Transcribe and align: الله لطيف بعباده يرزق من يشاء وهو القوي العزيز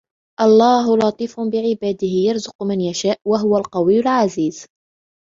الله 0.41 0.97
لطيف 0.97 1.39
بعباده 1.39 2.07
يرزق 2.27 2.63
من 2.63 2.81
يشاء 2.81 3.17
وهو 3.27 3.57
القوي 3.57 3.99
العزيز 3.99 4.65